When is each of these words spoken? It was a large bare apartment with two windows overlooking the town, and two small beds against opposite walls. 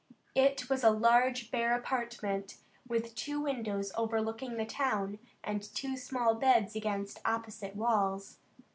It 0.33 0.67
was 0.67 0.83
a 0.83 0.89
large 0.89 1.51
bare 1.51 1.75
apartment 1.75 2.57
with 2.87 3.13
two 3.13 3.39
windows 3.39 3.91
overlooking 3.95 4.57
the 4.57 4.65
town, 4.65 5.19
and 5.43 5.61
two 5.61 5.95
small 5.95 6.33
beds 6.33 6.75
against 6.75 7.21
opposite 7.23 7.75
walls. 7.75 8.39